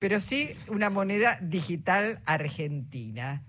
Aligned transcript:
pero 0.00 0.18
sí 0.18 0.48
una 0.68 0.90
moneda 0.90 1.38
digital 1.42 2.20
argentina. 2.24 3.44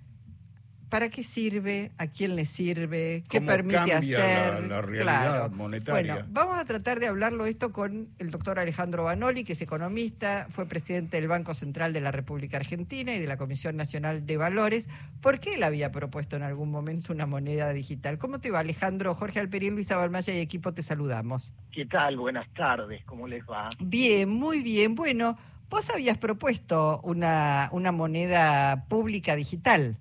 ¿Para 0.89 1.07
qué 1.07 1.23
sirve? 1.23 1.93
¿A 1.97 2.07
quién 2.07 2.35
le 2.35 2.45
sirve? 2.45 3.23
¿Qué 3.29 3.37
¿Cómo 3.37 3.47
permite 3.47 3.77
cambia 3.77 3.97
hacer? 3.97 4.61
la- 4.63 4.67
la 4.67 4.81
realidad 4.81 5.33
Claro. 5.45 5.55
monetaria? 5.55 6.13
Bueno, 6.15 6.27
vamos 6.33 6.59
a 6.59 6.65
tratar 6.65 6.99
de 6.99 7.07
hablarlo 7.07 7.45
esto 7.45 7.71
con 7.71 8.09
el 8.19 8.29
doctor 8.29 8.59
Alejandro 8.59 9.05
Banoli, 9.05 9.45
que 9.45 9.53
es 9.53 9.61
economista, 9.61 10.47
fue 10.49 10.65
presidente 10.67 11.15
del 11.15 11.29
Banco 11.29 11.53
Central 11.53 11.93
de 11.93 12.01
la 12.01 12.11
República 12.11 12.57
Argentina 12.57 13.15
y 13.15 13.19
de 13.21 13.27
la 13.27 13.37
Comisión 13.37 13.77
Nacional 13.77 14.25
de 14.25 14.35
Valores. 14.35 14.89
¿Por 15.21 15.39
qué 15.39 15.53
él 15.53 15.63
había 15.63 15.93
propuesto 15.93 16.35
en 16.35 16.43
algún 16.43 16.69
momento 16.69 17.13
una 17.13 17.25
moneda 17.25 17.71
digital? 17.71 18.17
¿Cómo 18.17 18.41
te 18.41 18.51
va, 18.51 18.59
Alejandro? 18.59 19.15
Jorge 19.15 19.39
Alperín, 19.39 19.75
Luisa 19.75 19.95
Balmaya 19.95 20.35
y 20.35 20.39
equipo, 20.41 20.73
te 20.73 20.83
saludamos. 20.83 21.53
¿Qué 21.71 21.85
tal? 21.85 22.17
Buenas 22.17 22.49
tardes, 22.53 23.01
¿cómo 23.05 23.29
les 23.29 23.43
va? 23.45 23.69
Bien, 23.79 24.27
muy 24.29 24.59
bien. 24.59 24.95
Bueno, 24.95 25.37
vos 25.71 25.89
habías 25.89 26.17
propuesto 26.17 26.99
una, 27.03 27.69
una 27.71 27.91
moneda 27.91 28.85
pública 28.89 29.35
digital. 29.35 29.97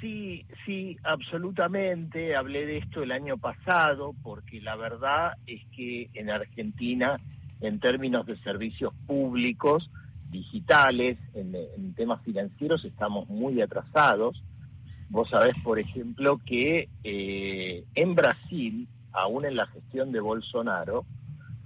Sí, 0.00 0.46
sí, 0.64 0.96
absolutamente. 1.04 2.34
Hablé 2.34 2.64
de 2.64 2.78
esto 2.78 3.02
el 3.02 3.12
año 3.12 3.36
pasado 3.36 4.14
porque 4.22 4.60
la 4.62 4.74
verdad 4.76 5.34
es 5.46 5.60
que 5.76 6.08
en 6.14 6.30
Argentina, 6.30 7.20
en 7.60 7.78
términos 7.78 8.24
de 8.24 8.38
servicios 8.38 8.94
públicos, 9.06 9.90
digitales, 10.30 11.18
en, 11.34 11.92
temas 11.94 12.22
financieros, 12.22 12.84
estamos 12.86 13.28
muy 13.28 13.60
atrasados. 13.60 14.42
Vos 15.10 15.28
sabés, 15.28 15.54
por 15.62 15.78
ejemplo, 15.78 16.40
que 16.46 16.88
eh, 17.04 17.84
en 17.94 18.14
Brasil, 18.14 18.88
aún 19.12 19.44
en 19.44 19.56
la 19.56 19.66
gestión 19.66 20.12
de 20.12 20.20
Bolsonaro, 20.20 21.04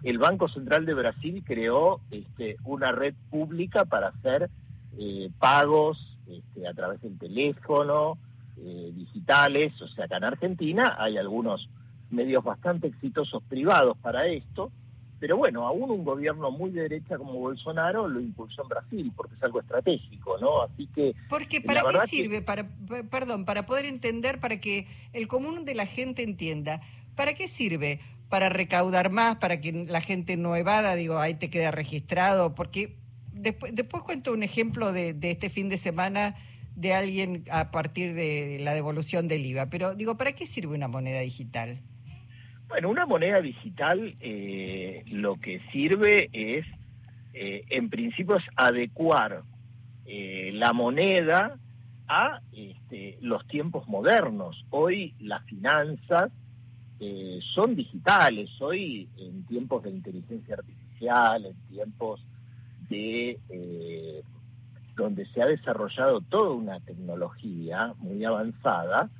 el 0.04 0.18
Banco 0.18 0.48
Central 0.48 0.86
de 0.86 0.94
Brasil 0.94 1.42
creó 1.46 2.00
este, 2.10 2.56
una 2.64 2.92
red 2.92 3.14
pública 3.30 3.84
para 3.84 4.08
hacer 4.08 4.50
eh, 4.98 5.30
pagos 5.38 5.98
este, 6.28 6.68
a 6.68 6.74
través 6.74 7.00
del 7.02 7.18
teléfono, 7.18 8.16
eh, 8.58 8.92
digitales, 8.94 9.72
o 9.82 9.88
sea, 9.88 10.04
acá 10.04 10.18
en 10.18 10.24
Argentina 10.24 10.96
hay 10.98 11.16
algunos 11.16 11.68
medios 12.10 12.44
bastante 12.44 12.86
exitosos 12.88 13.42
privados 13.48 13.96
para 13.98 14.26
esto, 14.28 14.70
pero 15.18 15.36
bueno, 15.38 15.66
aún 15.66 15.90
un 15.90 16.04
gobierno 16.04 16.50
muy 16.50 16.70
de 16.70 16.82
derecha 16.82 17.16
como 17.16 17.32
Bolsonaro 17.34 18.06
lo 18.08 18.20
impulsó 18.20 18.62
en 18.62 18.68
Brasil, 18.68 19.12
porque 19.16 19.34
es 19.34 19.42
algo 19.42 19.60
estratégico, 19.60 20.36
¿no? 20.38 20.62
Así 20.62 20.86
que 20.94 21.14
Porque 21.30 21.60
¿para 21.62 21.80
qué 21.82 21.98
que- 21.98 22.06
sirve? 22.06 22.42
Para, 22.42 22.68
per- 22.68 23.08
perdón, 23.08 23.44
para 23.46 23.64
poder 23.64 23.86
entender, 23.86 24.38
para 24.38 24.60
que 24.60 24.86
el 25.12 25.26
común 25.28 25.64
de 25.64 25.74
la 25.74 25.86
gente 25.86 26.22
entienda. 26.22 26.82
¿Para 27.16 27.32
qué 27.34 27.48
sirve? 27.48 28.00
Para 28.34 28.48
recaudar 28.48 29.12
más, 29.12 29.36
para 29.36 29.60
que 29.60 29.70
la 29.88 30.00
gente 30.00 30.36
no 30.36 30.56
evada, 30.56 30.96
digo, 30.96 31.20
ahí 31.20 31.34
te 31.34 31.50
queda 31.50 31.70
registrado, 31.70 32.52
porque 32.56 32.96
después, 33.32 33.72
después 33.72 34.02
cuento 34.02 34.32
un 34.32 34.42
ejemplo 34.42 34.92
de, 34.92 35.12
de 35.14 35.30
este 35.30 35.50
fin 35.50 35.68
de 35.68 35.76
semana 35.76 36.34
de 36.74 36.94
alguien 36.94 37.44
a 37.48 37.70
partir 37.70 38.12
de 38.12 38.58
la 38.60 38.74
devolución 38.74 39.28
del 39.28 39.46
IVA. 39.46 39.70
Pero 39.70 39.94
digo, 39.94 40.16
¿para 40.16 40.32
qué 40.32 40.46
sirve 40.46 40.74
una 40.74 40.88
moneda 40.88 41.20
digital? 41.20 41.78
Bueno, 42.66 42.90
una 42.90 43.06
moneda 43.06 43.40
digital 43.40 44.16
eh, 44.18 45.04
lo 45.06 45.36
que 45.36 45.60
sirve 45.70 46.28
es, 46.32 46.66
eh, 47.34 47.64
en 47.70 47.88
principio, 47.88 48.34
es 48.38 48.44
adecuar 48.56 49.44
eh, 50.06 50.50
la 50.54 50.72
moneda 50.72 51.56
a 52.08 52.40
este, 52.52 53.16
los 53.20 53.46
tiempos 53.46 53.86
modernos. 53.86 54.66
Hoy 54.70 55.14
las 55.20 55.44
finanzas 55.44 56.32
eh, 57.06 57.38
son 57.54 57.74
digitales, 57.76 58.48
hoy 58.60 59.06
en 59.18 59.44
tiempos 59.44 59.82
de 59.82 59.90
inteligencia 59.90 60.54
artificial, 60.54 61.44
en 61.44 61.54
tiempos 61.68 62.24
de 62.88 63.38
eh, 63.50 64.22
donde 64.96 65.26
se 65.26 65.42
ha 65.42 65.46
desarrollado 65.46 66.22
toda 66.22 66.52
una 66.52 66.80
tecnología 66.80 67.92
muy 67.98 68.24
avanzada, 68.24 69.10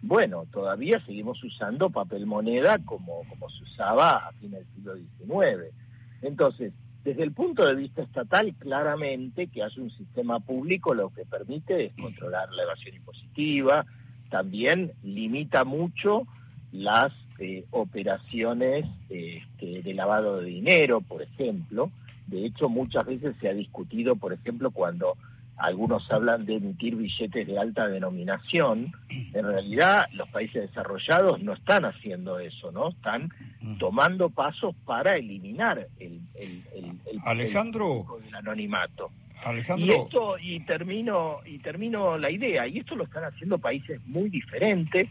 bueno, 0.00 0.46
todavía 0.50 1.04
seguimos 1.04 1.42
usando 1.44 1.90
papel 1.90 2.24
moneda 2.24 2.78
como, 2.78 3.24
como 3.28 3.50
se 3.50 3.62
usaba 3.64 4.16
a 4.16 4.32
fines 4.32 4.60
del 4.60 4.74
siglo 4.74 4.94
XIX. 4.94 5.74
Entonces, 6.22 6.72
desde 7.04 7.24
el 7.24 7.32
punto 7.32 7.66
de 7.66 7.74
vista 7.74 8.00
estatal, 8.00 8.54
claramente 8.58 9.48
que 9.48 9.62
haya 9.62 9.82
un 9.82 9.90
sistema 9.90 10.40
público 10.40 10.94
lo 10.94 11.10
que 11.10 11.26
permite 11.26 11.84
es 11.84 11.92
controlar 12.00 12.50
la 12.52 12.62
evasión 12.62 12.96
impositiva, 12.96 13.84
también 14.30 14.92
limita 15.02 15.64
mucho 15.64 16.26
las 16.72 17.12
eh, 17.38 17.64
operaciones 17.70 18.86
este, 19.08 19.82
de 19.82 19.94
lavado 19.94 20.40
de 20.40 20.46
dinero, 20.46 21.00
por 21.00 21.22
ejemplo. 21.22 21.90
De 22.26 22.46
hecho, 22.46 22.68
muchas 22.68 23.04
veces 23.04 23.34
se 23.40 23.48
ha 23.48 23.54
discutido, 23.54 24.16
por 24.16 24.32
ejemplo, 24.32 24.70
cuando 24.70 25.16
algunos 25.56 26.10
hablan 26.10 26.44
de 26.46 26.56
emitir 26.56 26.96
billetes 26.96 27.46
de 27.46 27.58
alta 27.58 27.86
denominación, 27.86 28.92
en 29.08 29.46
realidad 29.46 30.02
los 30.12 30.28
países 30.30 30.62
desarrollados 30.68 31.40
no 31.42 31.52
están 31.52 31.84
haciendo 31.84 32.38
eso, 32.40 32.72
¿no? 32.72 32.88
Están 32.88 33.30
tomando 33.78 34.30
pasos 34.30 34.74
para 34.84 35.16
eliminar 35.16 35.86
el, 36.00 36.20
el, 36.34 36.62
el, 36.74 36.84
el- 36.86 37.20
Alejandro. 37.24 38.04
el 38.26 38.34
anonimato. 38.34 39.10
Y 39.44 39.48
Alejandro, 39.48 39.94
esto, 40.04 40.38
y 40.40 40.60
termino, 40.60 41.38
y 41.46 41.58
termino 41.58 42.16
la 42.18 42.30
idea, 42.30 42.66
y 42.66 42.78
esto 42.78 42.96
lo 42.96 43.04
están 43.04 43.24
haciendo 43.24 43.58
países 43.58 44.00
muy 44.06 44.30
diferentes, 44.30 45.08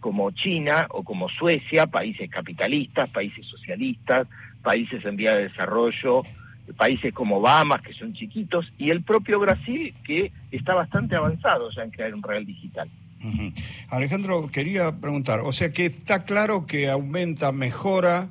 como 0.00 0.30
China 0.32 0.86
o 0.90 1.02
como 1.04 1.28
Suecia, 1.28 1.86
países 1.86 2.28
capitalistas, 2.30 3.10
países 3.10 3.46
socialistas, 3.46 4.26
países 4.62 5.04
en 5.04 5.16
vía 5.16 5.34
de 5.34 5.44
desarrollo, 5.48 6.22
países 6.76 7.12
como 7.12 7.40
Bahamas, 7.40 7.82
que 7.82 7.92
son 7.94 8.12
chiquitos, 8.14 8.72
y 8.78 8.90
el 8.90 9.02
propio 9.02 9.38
Brasil, 9.40 9.94
que 10.04 10.32
está 10.50 10.74
bastante 10.74 11.16
avanzado 11.16 11.70
ya 11.70 11.82
en 11.82 11.90
crear 11.90 12.14
un 12.14 12.22
real 12.22 12.44
digital. 12.46 12.88
Alejandro, 13.90 14.48
quería 14.50 14.92
preguntar, 14.98 15.40
o 15.40 15.52
sea 15.52 15.72
que 15.72 15.86
está 15.86 16.24
claro 16.24 16.66
que 16.66 16.88
aumenta, 16.88 17.52
mejora 17.52 18.28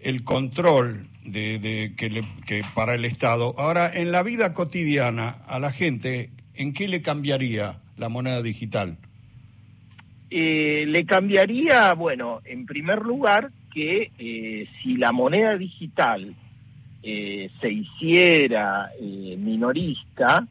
el 0.00 0.24
control 0.24 1.06
de, 1.24 1.58
de- 1.60 1.94
que, 1.96 2.10
le- 2.10 2.24
que 2.46 2.62
para 2.74 2.94
el 2.94 3.04
Estado. 3.04 3.54
Ahora, 3.56 3.88
en 3.92 4.10
la 4.10 4.22
vida 4.24 4.52
cotidiana, 4.54 5.36
a 5.46 5.60
la 5.60 5.70
gente, 5.70 6.30
¿en 6.54 6.72
qué 6.72 6.88
le 6.88 7.02
cambiaría 7.02 7.78
la 7.96 8.08
moneda 8.08 8.42
digital? 8.42 8.96
Eh, 10.34 10.86
le 10.86 11.04
cambiaría, 11.04 11.92
bueno, 11.92 12.40
en 12.46 12.64
primer 12.64 13.02
lugar, 13.02 13.50
que 13.72 14.10
eh, 14.18 14.66
si 14.82 14.96
la 14.96 15.12
moneda 15.12 15.58
digital 15.58 16.34
eh, 17.02 17.50
se 17.60 17.70
hiciera 17.70 18.92
eh, 18.98 19.36
minorista, 19.38 20.46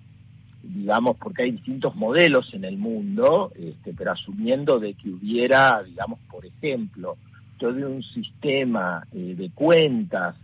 digamos, 0.62 1.18
porque 1.18 1.44
hay 1.44 1.52
distintos 1.52 1.96
modelos 1.96 2.54
en 2.54 2.66
el 2.66 2.78
mundo, 2.78 3.52
este, 3.56 3.94
pero 3.94 4.12
asumiendo 4.12 4.80
de 4.80 4.94
que 4.94 5.10
hubiera, 5.10 5.82
digamos, 5.82 6.20
por 6.30 6.46
ejemplo, 6.46 7.18
todo 7.58 7.90
un 7.90 8.04
sistema 8.04 9.08
eh, 9.14 9.34
de 9.36 9.50
cuentas 9.52 10.36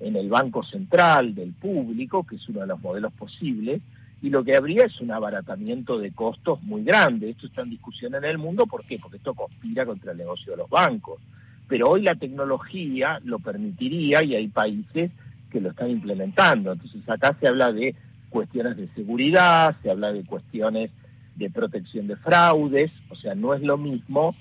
en 0.00 0.16
el 0.16 0.28
Banco 0.28 0.64
Central 0.64 1.34
del 1.34 1.52
público, 1.52 2.24
que 2.24 2.36
es 2.36 2.48
uno 2.48 2.60
de 2.60 2.66
los 2.66 2.80
modelos 2.80 3.12
posibles, 3.12 3.80
y 4.22 4.30
lo 4.30 4.44
que 4.44 4.56
habría 4.56 4.86
es 4.86 5.00
un 5.00 5.10
abaratamiento 5.10 5.98
de 5.98 6.12
costos 6.12 6.62
muy 6.62 6.84
grande. 6.84 7.30
Esto 7.30 7.48
está 7.48 7.62
en 7.62 7.70
discusión 7.70 8.14
en 8.14 8.24
el 8.24 8.38
mundo, 8.38 8.66
¿por 8.66 8.84
qué? 8.84 8.98
Porque 9.00 9.16
esto 9.16 9.34
conspira 9.34 9.84
contra 9.84 10.12
el 10.12 10.18
negocio 10.18 10.52
de 10.52 10.58
los 10.58 10.70
bancos. 10.70 11.20
Pero 11.66 11.88
hoy 11.88 12.02
la 12.02 12.14
tecnología 12.14 13.18
lo 13.24 13.40
permitiría 13.40 14.22
y 14.22 14.36
hay 14.36 14.46
países 14.46 15.10
que 15.50 15.60
lo 15.60 15.70
están 15.70 15.90
implementando. 15.90 16.70
Entonces 16.70 17.02
acá 17.08 17.36
se 17.40 17.48
habla 17.48 17.72
de 17.72 17.96
cuestiones 18.30 18.76
de 18.76 18.86
seguridad, 18.94 19.74
se 19.82 19.90
habla 19.90 20.12
de 20.12 20.24
cuestiones 20.24 20.92
de 21.34 21.50
protección 21.50 22.06
de 22.06 22.16
fraudes, 22.16 22.92
o 23.10 23.16
sea, 23.16 23.34
no 23.34 23.54
es 23.54 23.62
lo 23.62 23.76
mismo, 23.76 24.36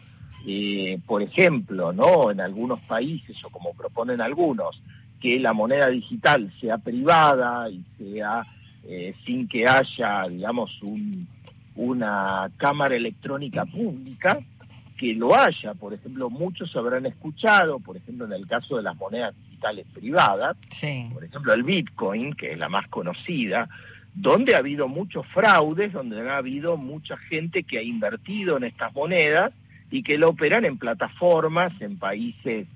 eh, 0.45 0.99
por 1.07 1.23
ejemplo, 1.23 1.91
¿no? 1.91 2.29
En 2.29 2.39
algunos 2.39 2.79
países, 2.81 3.43
o 3.43 3.49
como 3.49 3.73
proponen 3.73 4.21
algunos, 4.21 4.79
que 5.19 5.39
la 5.39 5.53
moneda 5.53 5.87
digital 5.87 6.51
sea 6.59 6.77
privada 6.77 7.69
y 7.69 7.83
sea 7.97 8.45
eh, 8.87 9.13
sin 9.25 9.47
que 9.47 9.65
haya, 9.65 10.27
digamos, 10.29 10.81
un, 10.81 11.27
una 11.75 12.49
cámara 12.57 12.95
electrónica 12.95 13.65
pública, 13.65 14.39
que 14.97 15.13
lo 15.15 15.35
haya. 15.35 15.73
Por 15.73 15.93
ejemplo, 15.93 16.29
muchos 16.29 16.75
habrán 16.75 17.05
escuchado, 17.05 17.79
por 17.79 17.97
ejemplo, 17.97 18.25
en 18.25 18.33
el 18.33 18.47
caso 18.47 18.77
de 18.77 18.83
las 18.83 18.95
monedas 18.97 19.33
digitales 19.45 19.85
privadas, 19.93 20.57
Sí. 20.69 21.07
por 21.13 21.23
ejemplo, 21.23 21.53
el 21.53 21.63
Bitcoin, 21.63 22.33
que 22.33 22.51
es 22.51 22.57
la 22.57 22.69
más 22.69 22.87
conocida, 22.87 23.67
donde 24.13 24.53
ha 24.53 24.57
habido 24.59 24.87
muchos 24.87 25.25
fraudes, 25.27 25.93
donde 25.93 26.29
ha 26.29 26.37
habido 26.37 26.77
mucha 26.77 27.17
gente 27.17 27.63
que 27.63 27.79
ha 27.79 27.81
invertido 27.83 28.57
en 28.57 28.65
estas 28.65 28.93
monedas 28.93 29.53
y 29.89 30.03
que 30.03 30.17
lo 30.17 30.29
operan 30.29 30.65
en 30.65 30.77
plataformas 30.77 31.71
en 31.81 31.97
países, 31.97 32.67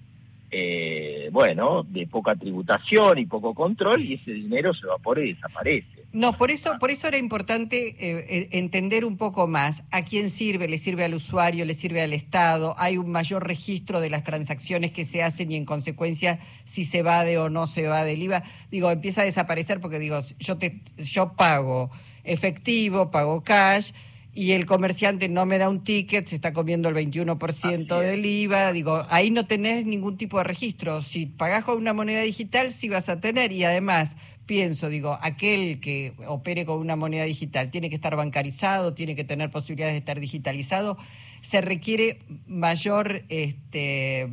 eh, 0.52 1.30
bueno, 1.32 1.84
de 1.84 2.08
poca 2.08 2.36
tributación 2.36 3.18
y 3.20 3.26
poco 3.26 3.54
control, 3.54 4.02
y 4.02 4.14
ese 4.14 4.32
dinero 4.32 4.74
se 4.74 4.86
evapora 4.86 5.24
y 5.24 5.34
desaparece. 5.34 5.95
No, 6.16 6.38
por 6.38 6.50
eso, 6.50 6.80
por 6.80 6.92
eso 6.92 7.10
era 7.10 7.18
importante 7.18 7.94
eh, 8.00 8.48
entender 8.54 9.04
un 9.04 9.18
poco 9.18 9.48
más 9.48 9.84
a 9.92 10.06
quién 10.06 10.30
sirve, 10.30 10.70
le 10.70 10.78
sirve 10.78 11.04
al 11.04 11.14
usuario, 11.14 11.66
le 11.66 11.74
sirve 11.74 12.02
al 12.02 12.14
Estado, 12.14 12.74
hay 12.78 12.96
un 12.98 13.12
mayor 13.12 13.46
registro 13.46 14.00
de 14.00 14.10
las 14.10 14.24
transacciones 14.24 14.92
que 14.92 15.04
se 15.04 15.22
hacen 15.22 15.52
y 15.52 15.58
en 15.58 15.66
consecuencia 15.66 16.40
si 16.64 16.86
se 16.86 17.02
va 17.02 17.26
de 17.26 17.38
o 17.38 17.50
no 17.50 17.68
se 17.68 17.86
va 17.88 18.06
del 18.06 18.24
IVA. 18.24 18.44
Digo, 18.72 18.90
empieza 18.92 19.24
a 19.24 19.26
desaparecer 19.26 19.82
porque 19.82 20.00
digo, 20.00 20.22
yo 20.40 20.58
te, 20.58 20.80
yo 20.96 21.34
pago 21.34 21.92
efectivo, 22.24 23.12
pago 23.12 23.44
cash 23.44 23.92
y 24.34 24.54
el 24.54 24.66
comerciante 24.66 25.28
no 25.28 25.46
me 25.46 25.58
da 25.58 25.68
un 25.68 25.84
ticket, 25.84 26.28
se 26.28 26.36
está 26.36 26.54
comiendo 26.54 26.88
el 26.88 26.96
21% 26.96 28.00
del 28.00 28.26
IVA, 28.26 28.72
digo, 28.72 29.06
ahí 29.10 29.32
no 29.32 29.48
tenés 29.48 29.86
ningún 29.86 30.16
tipo 30.16 30.38
de 30.38 30.46
registro. 30.46 31.02
Si 31.02 31.26
pagás 31.26 31.66
con 31.66 31.78
una 31.78 31.94
moneda 31.94 32.22
digital, 32.22 32.72
sí 32.72 32.88
vas 32.88 33.10
a 33.10 33.20
tener 33.20 33.52
y 33.52 33.66
además 33.66 34.16
pienso, 34.46 34.90
digo, 34.90 35.18
aquel 35.22 35.80
que 35.80 36.14
opere 36.28 36.66
con 36.66 36.80
una 36.80 36.96
moneda 36.96 37.24
digital 37.24 37.72
tiene 37.72 37.90
que 37.90 37.96
estar 37.96 38.16
bancarizado, 38.16 38.94
tiene 38.94 39.16
que 39.16 39.24
tener 39.24 39.52
posibilidades 39.52 39.94
de 39.94 40.00
estar 40.00 40.20
digitalizado, 40.20 40.98
se 41.42 41.62
requiere 41.62 42.20
mayor, 42.48 43.24
este, 43.30 44.30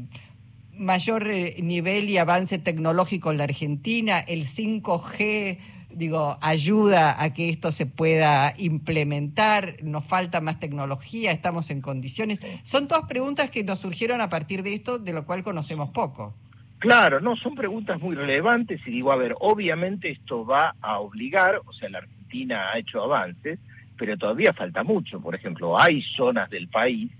mayor 0.73 1.29
eh, 1.29 1.57
nivel 1.63 2.09
y 2.09 2.19
avance 2.19 2.59
tecnológico 2.59 3.31
en 3.31 3.39
la 3.39 3.45
Argentina, 3.45 4.21
el 4.21 4.47
5G, 4.47 5.59
digo, 5.95 6.39
ayuda 6.41 7.23
a 7.23 7.33
que 7.33 7.49
esto 7.49 7.73
se 7.73 7.87
pueda 7.87 8.55
implementar, 8.57 9.77
nos 9.83 10.05
falta 10.05 10.41
más 10.41 10.59
tecnología, 10.59 11.33
estamos 11.33 11.71
en 11.71 11.81
condiciones. 11.81 12.41
Son 12.63 12.89
todas 12.89 13.07
preguntas 13.07 13.51
que 13.51 13.65
nos 13.65 13.81
surgieron 13.81 14.21
a 14.21 14.29
partir 14.29 14.63
de 14.63 14.75
esto, 14.75 14.99
de 14.99 15.13
lo 15.13 15.27
cual 15.27 15.43
conocemos 15.43 15.91
poco. 15.91 16.35
Claro, 16.83 17.21
no, 17.21 17.37
son 17.37 17.55
preguntas 17.55 18.01
muy 18.01 18.17
relevantes 18.17 18.81
y 18.85 18.91
digo, 18.91 19.13
a 19.13 19.17
ver, 19.17 19.37
obviamente 19.39 20.11
esto 20.11 20.45
va 20.45 20.75
a 20.81 20.99
obligar, 20.99 21.61
o 21.65 21.73
sea, 21.73 21.89
la 21.89 21.99
Argentina 21.99 22.73
ha 22.73 22.79
hecho 22.79 23.01
avances, 23.05 23.61
pero 23.97 24.17
todavía 24.17 24.53
falta 24.53 24.83
mucho. 24.83 25.21
Por 25.21 25.37
ejemplo, 25.37 25.79
hay 25.79 26.03
zonas 26.03 26.51
del 26.51 26.67
país, 26.67 27.13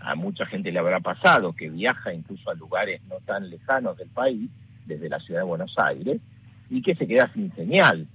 a 0.00 0.16
mucha 0.16 0.46
gente 0.46 0.72
le 0.72 0.80
habrá 0.80 0.98
pasado, 0.98 1.52
que 1.52 1.70
viaja 1.70 2.12
incluso 2.12 2.50
a 2.50 2.54
lugares 2.54 3.02
no 3.08 3.14
tan 3.24 3.48
lejanos 3.50 3.96
del 3.98 4.08
país, 4.08 4.50
desde 4.84 5.08
la 5.08 5.20
ciudad 5.20 5.42
de 5.42 5.46
Buenos 5.46 5.76
Aires, 5.78 6.20
y 6.68 6.82
que 6.82 6.96
se 6.96 7.06
queda 7.06 7.30
sin 7.32 7.54
señal. 7.54 8.08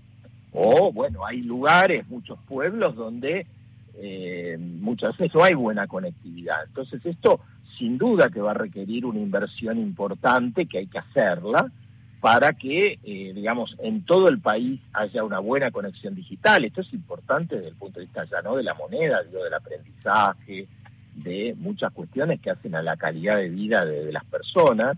O, 0.52 0.92
bueno, 0.92 1.25
hay 1.25 1.44
lugares, 1.44 2.06
muchos 2.10 2.38
pueblos 2.45 2.98
donde 2.98 3.48
eh, 3.95 4.57
muchas 4.60 5.16
veces 5.16 5.34
no 5.34 5.45
hay 5.45 5.54
buena 5.54 5.88
conectividad. 5.88 6.57
Entonces 6.68 7.06
esto 7.06 7.40
sin 7.80 7.98
duda 7.98 8.30
que 8.30 8.42
va 8.42 8.52
a 8.52 8.56
requerir 8.56 9.06
una 9.06 9.20
inversión 9.20 9.80
importante, 9.80 10.66
que 10.66 10.80
hay 10.80 10.88
que 10.88 11.00
hacerla, 11.00 11.72
para 12.20 12.52
que, 12.54 13.00
eh, 13.04 13.31
digamos, 13.34 13.76
en 13.81 14.04
todo 14.04 14.28
el 14.28 14.40
país 14.40 14.81
haya 14.92 15.24
una 15.24 15.40
buena 15.40 15.72
conexión 15.72 16.16
digital. 16.16 16.66
Esto 16.66 16.81
es 16.81 16.94
importante 16.94 17.56
desde 17.56 17.70
el 17.70 17.76
punto 17.76 18.00
de 18.00 18.06
vista 18.06 18.26
ya 18.26 18.42
no 18.42 18.58
de 18.58 18.64
la 18.64 18.74
moneda, 18.74 19.24
digo, 19.24 19.44
del 19.44 19.54
aprendizaje, 19.54 20.68
de 21.16 21.56
muchas 21.58 21.94
cuestiones 21.94 22.42
que 22.42 22.52
hacen 22.52 22.76
a 22.76 22.81
la 22.81 22.98
calidad 22.98 23.38
de 23.38 23.50
vida 23.50 23.86
de, 23.86 24.12
las 24.12 24.26
personas, 24.26 24.98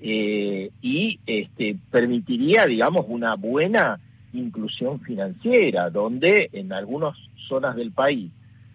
eh, 0.00 0.70
y 0.80 1.20
este, 1.26 1.76
permitiría, 1.90 2.66
digamos, 2.66 3.04
una 3.08 3.34
buena 3.36 4.00
inclusión 4.32 5.00
financiera, 5.00 5.90
donde 5.90 6.48
en 6.52 6.72
algunas 6.72 7.16
zonas 7.46 7.76
del 7.76 7.92
país 7.92 8.30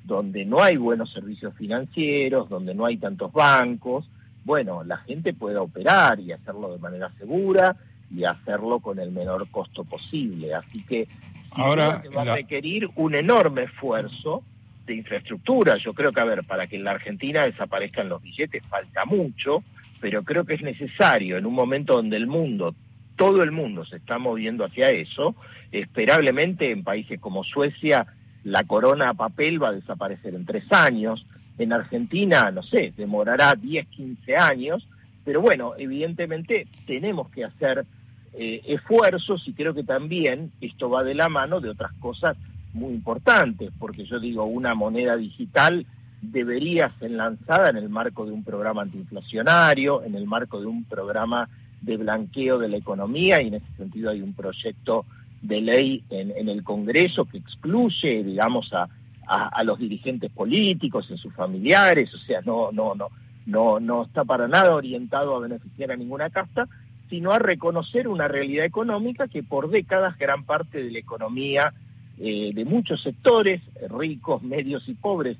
donde 0.09 0.43
no 0.43 0.61
hay 0.61 0.75
buenos 0.75 1.13
servicios 1.13 1.53
financieros, 1.55 2.49
donde 2.49 2.75
no 2.75 2.85
hay 2.85 2.97
tantos 2.97 3.31
bancos, 3.31 4.09
bueno, 4.43 4.83
la 4.83 4.97
gente 4.97 5.33
pueda 5.33 5.61
operar 5.61 6.19
y 6.19 6.31
hacerlo 6.31 6.73
de 6.73 6.79
manera 6.79 7.11
segura 7.17 7.75
y 8.13 8.23
hacerlo 8.23 8.79
con 8.79 8.99
el 8.99 9.11
menor 9.11 9.47
costo 9.49 9.83
posible. 9.83 10.53
Así 10.53 10.83
que 10.83 11.07
ahora 11.51 12.01
va 12.17 12.23
a 12.23 12.35
requerir 12.35 12.89
un 12.95 13.15
enorme 13.15 13.63
esfuerzo 13.63 14.43
de 14.85 14.95
infraestructura. 14.95 15.77
Yo 15.77 15.93
creo 15.93 16.11
que, 16.11 16.19
a 16.19 16.25
ver, 16.25 16.43
para 16.43 16.67
que 16.67 16.77
en 16.77 16.83
la 16.83 16.91
Argentina 16.91 17.43
desaparezcan 17.43 18.09
los 18.09 18.21
billetes 18.21 18.63
falta 18.65 19.05
mucho, 19.05 19.63
pero 20.01 20.23
creo 20.23 20.45
que 20.45 20.55
es 20.55 20.61
necesario 20.61 21.37
en 21.37 21.45
un 21.45 21.53
momento 21.53 21.93
donde 21.93 22.17
el 22.17 22.27
mundo, 22.27 22.73
todo 23.15 23.43
el 23.43 23.51
mundo 23.51 23.85
se 23.85 23.97
está 23.97 24.17
moviendo 24.17 24.65
hacia 24.65 24.89
eso, 24.89 25.35
esperablemente 25.71 26.71
en 26.71 26.83
países 26.83 27.19
como 27.19 27.43
Suecia 27.43 28.07
la 28.43 28.63
corona 28.63 29.09
a 29.09 29.13
papel 29.13 29.61
va 29.61 29.69
a 29.69 29.73
desaparecer 29.73 30.35
en 30.35 30.45
tres 30.45 30.63
años. 30.71 31.25
En 31.57 31.73
Argentina, 31.73 32.51
no 32.51 32.63
sé, 32.63 32.93
demorará 32.95 33.53
10, 33.55 33.87
15 33.87 34.35
años. 34.35 34.87
Pero 35.25 35.41
bueno, 35.41 35.73
evidentemente 35.77 36.67
tenemos 36.85 37.29
que 37.29 37.43
hacer 37.43 37.85
eh, 38.33 38.61
esfuerzos 38.67 39.47
y 39.47 39.53
creo 39.53 39.73
que 39.73 39.83
también 39.83 40.51
esto 40.61 40.89
va 40.89 41.03
de 41.03 41.15
la 41.15 41.29
mano 41.29 41.59
de 41.59 41.69
otras 41.69 41.91
cosas 41.99 42.37
muy 42.73 42.93
importantes, 42.93 43.71
porque 43.79 44.05
yo 44.05 44.19
digo, 44.19 44.45
una 44.45 44.75
moneda 44.75 45.15
digital 45.17 45.85
debería 46.21 46.89
ser 46.89 47.11
lanzada 47.11 47.69
en 47.69 47.77
el 47.77 47.89
marco 47.89 48.25
de 48.25 48.31
un 48.31 48.43
programa 48.43 48.83
antiinflacionario, 48.83 50.03
en 50.03 50.15
el 50.15 50.25
marco 50.25 50.59
de 50.59 50.67
un 50.67 50.83
programa 50.83 51.49
de 51.81 51.97
blanqueo 51.97 52.59
de 52.59 52.67
la 52.67 52.77
economía, 52.77 53.41
y 53.41 53.47
en 53.47 53.55
ese 53.55 53.73
sentido 53.77 54.11
hay 54.11 54.21
un 54.21 54.33
proyecto 54.33 55.05
de 55.41 55.61
ley 55.61 56.03
en, 56.09 56.49
el 56.49 56.63
Congreso 56.63 57.25
que 57.25 57.37
excluye, 57.37 58.23
digamos, 58.23 58.73
a, 58.73 58.89
a, 59.27 59.63
los 59.63 59.79
dirigentes 59.79 60.31
políticos, 60.31 61.07
en 61.09 61.17
sus 61.17 61.33
familiares, 61.33 62.13
o 62.13 62.17
sea, 62.17 62.41
no, 62.41 62.71
no, 62.71 62.95
no, 62.95 63.09
no, 63.45 63.79
no 63.79 64.03
está 64.03 64.23
para 64.23 64.47
nada 64.47 64.75
orientado 64.75 65.35
a 65.35 65.39
beneficiar 65.39 65.91
a 65.91 65.95
ninguna 65.95 66.29
casta, 66.29 66.67
sino 67.09 67.31
a 67.31 67.39
reconocer 67.39 68.07
una 68.07 68.27
realidad 68.27 68.65
económica 68.65 69.27
que 69.27 69.43
por 69.43 69.69
décadas 69.69 70.17
gran 70.17 70.43
parte 70.43 70.83
de 70.83 70.91
la 70.91 70.99
economía 70.99 71.73
eh, 72.19 72.51
de 72.53 72.65
muchos 72.65 73.01
sectores, 73.01 73.61
ricos, 73.89 74.43
medios 74.43 74.87
y 74.87 74.93
pobres. 74.93 75.37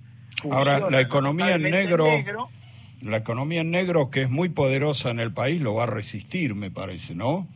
Ahora, 0.50 0.90
la 0.90 1.02
economía 1.02 1.56
en 1.56 1.64
negro, 1.64 2.08
la 3.02 3.18
economía 3.18 3.62
en 3.62 3.72
negro, 3.72 4.10
que 4.10 4.24
es 4.24 4.30
muy 4.30 4.50
poderosa 4.50 5.12
en 5.12 5.20
el 5.20 5.34
país, 5.34 5.62
lo 5.62 5.76
va 5.76 5.84
a 5.84 5.88
resistir, 5.88 6.56
me 6.56 6.72
parece, 6.72 7.16
¿no? 7.16 7.48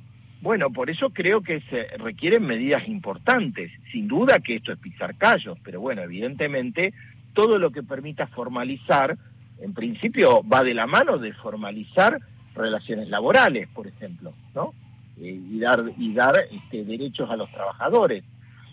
Bueno, 0.43 0.71
por 0.71 0.89
eso 0.89 1.09
creo 1.11 1.39
que 1.39 1.61
se 1.69 1.83
requieren 1.97 2.45
medidas 2.45 2.85
importantes. 2.89 3.71
Sin 3.93 4.09
duda 4.09 4.39
que 4.39 4.57
esto 4.57 4.73
es 4.73 4.77
pisar 4.77 5.15
callos, 5.15 5.57
pero 5.63 5.79
bueno, 5.79 6.01
evidentemente 6.01 6.93
todo 7.33 7.57
lo 7.57 7.71
que 7.71 7.81
permita 7.81 8.27
formalizar, 8.27 9.17
en 9.61 9.73
principio 9.73 10.43
va 10.43 10.61
de 10.61 10.73
la 10.73 10.85
mano 10.85 11.17
de 11.17 11.31
formalizar 11.31 12.19
relaciones 12.55 13.07
laborales, 13.07 13.69
por 13.69 13.87
ejemplo, 13.87 14.33
¿no? 14.53 14.73
Eh, 15.17 15.39
y 15.49 15.59
dar 15.59 15.81
y 15.97 16.13
dar 16.13 16.33
este, 16.51 16.83
derechos 16.83 17.29
a 17.31 17.37
los 17.37 17.49
trabajadores. 17.49 18.25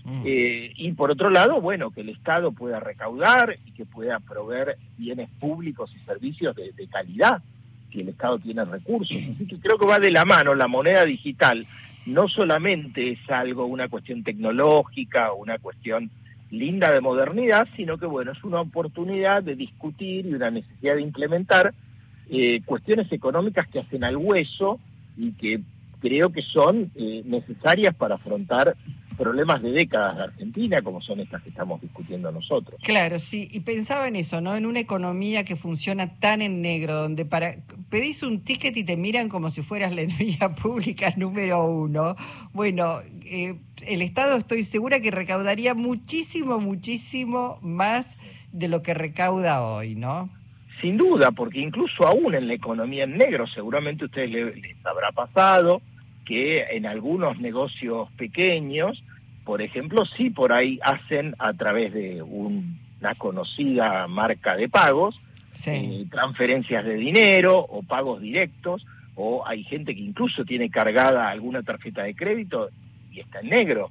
Mm. 0.03 0.23
Eh, 0.25 0.73
y 0.75 0.91
por 0.95 1.13
otro 1.13 1.31
lado, 1.31 1.61
bueno, 1.61 1.93
que 1.93 2.01
el 2.01 2.09
Estado 2.09 2.51
pueda 2.51 2.81
recaudar 2.81 3.57
y 3.65 3.71
que 3.71 3.87
pueda 3.87 4.19
proveer 4.19 4.77
bienes 4.99 5.31
públicos 5.39 5.95
y 5.95 6.05
servicios 6.05 6.57
de 6.57 6.89
calidad 6.89 7.41
que 7.91 8.01
el 8.01 8.09
Estado 8.11 8.39
tiene 8.39 8.65
recursos. 8.65 9.17
Así 9.17 9.47
que 9.47 9.59
creo 9.59 9.79
que 9.79 9.87
va 9.87 9.99
de 9.99 10.11
la 10.11 10.25
mano 10.25 10.55
la 10.55 10.69
moneda 10.69 11.05
digital. 11.05 11.67
No 12.07 12.29
solamente 12.29 13.11
es 13.13 13.31
algo, 13.31 13.67
una 13.67 13.89
cuestión 13.89 14.23
tecnológica, 14.23 15.33
una 15.33 15.59
cuestión 15.59 16.11
linda 16.51 16.93
de 16.93 17.01
modernidad, 17.01 17.69
sino 17.77 17.99
que 17.99 18.07
bueno, 18.07 18.33
es 18.33 18.43
una 18.43 18.61
oportunidad 18.61 19.43
de 19.43 19.55
discutir 19.55 20.27
y 20.27 20.35
una 20.35 20.51
necesidad 20.51 20.97
de 20.97 21.03
implementar 21.03 21.75
eh, 22.29 22.63
cuestiones 22.65 23.11
económicas 23.13 23.69
que 23.69 23.81
hacen 23.81 24.05
al 24.05 24.17
hueso 24.17 24.81
y 25.17 25.33
que 25.33 25.61
creo 26.01 26.31
que 26.31 26.43
son 26.43 26.91
eh, 26.95 27.23
necesarias 27.25 27.95
para 27.95 28.17
afrontar 28.17 28.77
problemas 29.17 29.61
de 29.63 29.71
décadas 29.73 30.17
de 30.17 30.23
Argentina, 30.25 30.81
como 30.81 31.03
son 31.03 31.21
estas 31.21 31.43
que 31.43 31.51
estamos 31.51 31.81
discutiendo 31.83 32.33
nosotros. 32.33 32.81
Claro, 32.83 33.19
sí, 33.19 33.49
y 33.53 33.61
pensaba 33.61 34.09
en 34.09 34.17
eso, 34.17 34.41
¿no? 34.41 34.57
En 34.57 34.65
una 34.65 34.81
economía 34.81 35.45
que 35.45 35.57
funciona 35.57 36.19
tan 36.19 36.41
en 36.41 36.63
negro, 36.63 36.95
donde 36.95 37.27
para 37.27 37.57
pedís 37.91 38.23
un 38.23 38.43
ticket 38.45 38.77
y 38.77 38.85
te 38.85 38.97
miran 38.97 39.29
como 39.29 39.51
si 39.51 39.63
fueras 39.63 39.95
la 39.95 40.03
enemiga 40.03 40.55
pública 40.55 41.13
número 41.17 41.65
uno. 41.65 42.17
Bueno, 42.53 43.01
eh, 43.25 43.57
el 43.87 44.03
Estado 44.03 44.37
estoy 44.37 44.65
segura 44.65 45.01
que 45.01 45.11
recaudaría 45.11 45.75
muchísimo, 45.75 46.59
muchísimo 46.59 47.59
más 47.61 48.17
de 48.53 48.69
lo 48.69 48.83
que 48.83 48.95
recauda 48.95 49.63
hoy, 49.63 49.95
¿no? 49.95 50.31
Sin 50.81 50.97
duda, 50.97 51.31
porque 51.31 51.61
incluso 51.61 52.07
aún 52.07 52.35
en 52.35 52.49
la 52.49 52.55
economía 52.55 53.05
en 53.05 53.19
negro, 53.19 53.47
seguramente 53.49 54.05
a 54.05 54.07
ustedes 54.07 54.31
les 54.31 54.87
habrá 54.87 55.13
pasado 55.13 55.83
que 56.25 56.63
en 56.63 56.87
algunos 56.87 57.39
negocios 57.39 58.09
pequeños 58.17 59.03
por 59.51 59.63
ejemplo, 59.63 60.05
sí 60.17 60.31
por 60.31 60.53
ahí 60.53 60.79
hacen 60.83 61.35
a 61.41 61.53
través 61.55 61.93
de 61.93 62.23
una 62.23 63.15
conocida 63.17 64.07
marca 64.07 64.57
de 64.57 64.69
pagos, 64.69 65.19
eh, 65.67 66.07
transferencias 66.11 66.85
de 66.85 66.95
dinero 66.95 67.59
o 67.59 67.83
pagos 67.83 68.21
directos, 68.21 68.87
o 69.15 69.47
hay 69.47 69.65
gente 69.65 69.95
que 69.95 70.01
incluso 70.01 70.45
tiene 70.45 70.71
cargada 70.71 71.29
alguna 71.29 71.63
tarjeta 71.63 72.03
de 72.03 72.15
crédito 72.15 72.71
y 73.13 73.21
está 73.21 73.41
en 73.41 73.49
negro. 73.51 73.91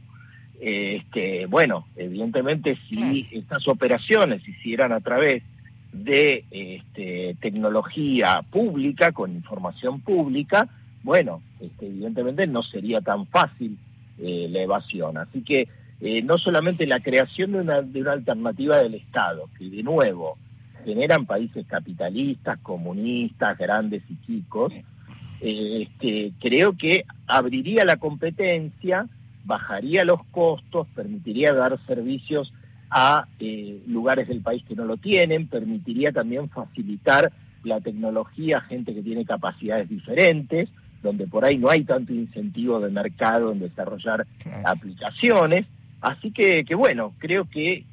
este, 0.61 1.45
bueno, 1.45 1.87
evidentemente 1.95 2.77
si 2.89 3.27
estas 3.31 3.67
operaciones 3.67 4.43
se 4.43 4.51
hicieran 4.51 4.91
a 4.91 4.99
través 4.99 5.43
de 5.91 6.43
este, 6.51 7.35
tecnología 7.39 8.41
pública, 8.49 9.11
con 9.11 9.31
información 9.31 10.01
pública, 10.01 10.67
bueno, 11.03 11.41
este, 11.59 11.87
evidentemente 11.87 12.45
no 12.47 12.61
sería 12.63 13.01
tan 13.01 13.25
fácil 13.27 13.77
eh, 14.19 14.47
la 14.49 14.61
evasión. 14.61 15.17
Así 15.17 15.41
que 15.41 15.67
eh, 16.01 16.21
no 16.21 16.37
solamente 16.37 16.85
la 16.85 16.99
creación 16.99 17.53
de 17.53 17.61
una, 17.61 17.81
de 17.81 18.01
una 18.01 18.13
alternativa 18.13 18.77
del 18.77 18.95
Estado, 18.95 19.49
que 19.57 19.69
de 19.69 19.83
nuevo 19.83 20.37
generan 20.85 21.25
países 21.25 21.65
capitalistas, 21.67 22.59
comunistas, 22.59 23.57
grandes 23.57 24.03
y 24.09 24.17
chicos, 24.25 24.73
eh, 25.41 25.87
este, 25.87 26.33
creo 26.39 26.77
que 26.77 27.05
abriría 27.27 27.85
la 27.85 27.97
competencia, 27.97 29.07
bajaría 29.45 30.03
los 30.03 30.23
costos, 30.31 30.87
permitiría 30.95 31.53
dar 31.53 31.79
servicios 31.85 32.51
a 32.89 33.27
eh, 33.39 33.81
lugares 33.87 34.27
del 34.27 34.41
país 34.41 34.63
que 34.67 34.75
no 34.75 34.85
lo 34.85 34.97
tienen, 34.97 35.47
permitiría 35.47 36.11
también 36.11 36.49
facilitar 36.49 37.31
la 37.63 37.79
tecnología 37.81 38.57
a 38.57 38.61
gente 38.61 38.93
que 38.93 39.03
tiene 39.03 39.25
capacidades 39.25 39.89
diferentes, 39.89 40.69
donde 41.03 41.27
por 41.27 41.45
ahí 41.45 41.57
no 41.57 41.69
hay 41.69 41.83
tanto 41.83 42.13
incentivo 42.13 42.79
de 42.79 42.89
mercado 42.89 43.51
en 43.51 43.59
desarrollar 43.59 44.25
aplicaciones. 44.65 45.65
Así 46.01 46.31
que, 46.31 46.63
que, 46.63 46.75
bueno, 46.75 47.13
creo 47.19 47.45
que 47.49 47.73
eh, 47.73 47.85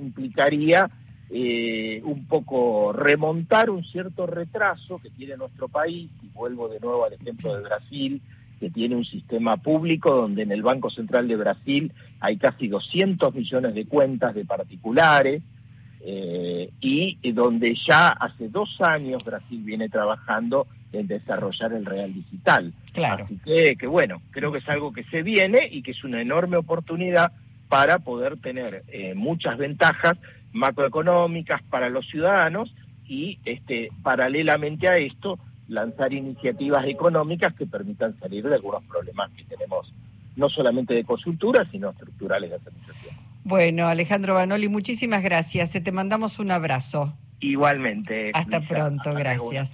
implicaría 0.00 0.90
eh, 1.32 2.02
un 2.04 2.26
poco 2.26 2.92
remontar 2.92 3.70
un 3.70 3.84
cierto 3.84 4.26
retraso 4.26 4.98
que 4.98 5.10
tiene 5.10 5.36
nuestro 5.36 5.68
país, 5.68 6.10
y 6.22 6.28
vuelvo 6.28 6.68
de 6.68 6.80
nuevo 6.80 7.04
al 7.04 7.12
ejemplo 7.12 7.54
de 7.54 7.62
Brasil, 7.62 8.20
que 8.58 8.70
tiene 8.70 8.96
un 8.96 9.04
sistema 9.04 9.56
público 9.56 10.14
donde 10.14 10.42
en 10.42 10.52
el 10.52 10.62
Banco 10.62 10.90
Central 10.90 11.28
de 11.28 11.36
Brasil 11.36 11.92
hay 12.20 12.36
casi 12.36 12.68
200 12.68 13.34
millones 13.34 13.74
de 13.74 13.86
cuentas 13.86 14.34
de 14.34 14.44
particulares, 14.44 15.42
eh, 16.02 16.70
y 16.80 17.32
donde 17.32 17.76
ya 17.86 18.08
hace 18.08 18.48
dos 18.48 18.80
años 18.80 19.22
Brasil 19.22 19.62
viene 19.62 19.88
trabajando 19.88 20.66
en 20.92 21.06
desarrollar 21.06 21.72
el 21.74 21.84
real 21.84 22.12
digital. 22.12 22.72
Claro. 22.92 23.24
Así 23.24 23.38
que, 23.44 23.76
que 23.76 23.86
bueno, 23.86 24.22
creo 24.30 24.50
que 24.50 24.58
es 24.58 24.68
algo 24.68 24.92
que 24.92 25.04
se 25.04 25.22
viene 25.22 25.68
y 25.70 25.82
que 25.82 25.92
es 25.92 26.02
una 26.02 26.20
enorme 26.20 26.56
oportunidad 26.56 27.32
para 27.68 27.98
poder 28.00 28.38
tener 28.38 28.82
eh, 28.88 29.14
muchas 29.14 29.56
ventajas 29.56 30.18
macroeconómicas 30.52 31.62
para 31.64 31.88
los 31.88 32.06
ciudadanos 32.08 32.74
y 33.06 33.38
este 33.44 33.90
paralelamente 34.02 34.90
a 34.90 34.98
esto 34.98 35.38
lanzar 35.68 36.12
iniciativas 36.12 36.84
económicas 36.86 37.54
que 37.54 37.66
permitan 37.66 38.18
salir 38.18 38.46
de 38.48 38.56
algunos 38.56 38.82
problemas 38.84 39.30
que 39.32 39.44
tenemos 39.44 39.92
no 40.36 40.48
solamente 40.48 40.94
de 40.94 41.04
consultura, 41.04 41.66
sino 41.70 41.90
estructurales 41.90 42.50
de 42.50 42.56
administración. 42.56 43.14
Bueno, 43.44 43.86
Alejandro 43.86 44.34
Banoli, 44.34 44.68
muchísimas 44.68 45.22
gracias. 45.22 45.72
Te 45.72 45.92
mandamos 45.92 46.38
un 46.38 46.50
abrazo. 46.50 47.16
Igualmente. 47.40 48.30
Hasta 48.34 48.60
pronto, 48.60 49.14
gracias. 49.14 49.72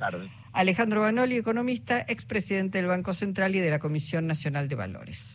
Alejandro 0.53 1.01
Banoli, 1.01 1.37
economista, 1.37 2.01
expresidente 2.09 2.79
del 2.79 2.87
Banco 2.87 3.13
Central 3.13 3.55
y 3.55 3.61
de 3.61 3.71
la 3.71 3.79
Comisión 3.79 4.27
Nacional 4.27 4.69
de 4.69 4.75
Valores. 4.77 5.35